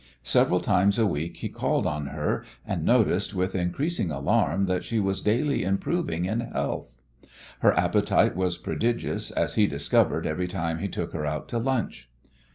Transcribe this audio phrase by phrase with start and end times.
[0.23, 4.99] Several times a week he called on her and noticed with increasing alarm that she
[4.99, 6.95] was daily improving in health.
[7.59, 12.09] Her appetite was prodigious, as he discovered every time he took her out to lunch.